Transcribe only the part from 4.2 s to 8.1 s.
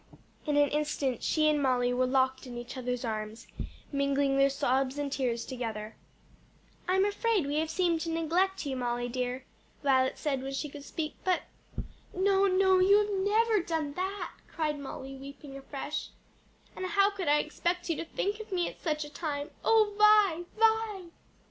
their sobs and tears together. "I'm afraid we have seemed to